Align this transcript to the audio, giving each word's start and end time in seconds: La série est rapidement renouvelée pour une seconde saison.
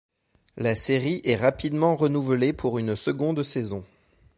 La 0.57 0.75
série 0.75 1.21
est 1.25 1.35
rapidement 1.35 1.95
renouvelée 1.95 2.53
pour 2.53 2.79
une 2.79 2.95
seconde 2.95 3.43
saison. 3.43 3.85